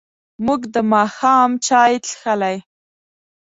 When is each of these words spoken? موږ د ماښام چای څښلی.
موږ 0.45 0.61
د 0.73 0.75
ماښام 0.93 1.49
چای 1.67 1.93
څښلی. 2.07 2.57